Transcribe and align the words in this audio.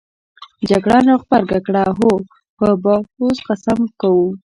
جګړن 0.69 1.03
راغبرګه 1.11 1.59
کړه: 1.65 1.85
هو 1.97 2.11
په 2.57 2.67
باکوس 2.83 3.37
قسم 3.47 3.79
درکوو. 3.85 4.27